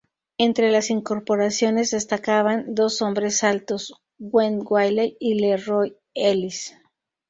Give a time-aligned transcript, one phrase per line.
[0.39, 6.73] Entre las incorporaciones, destacaban dos hombres altos, Gene Wiley y LeRoy Ellis.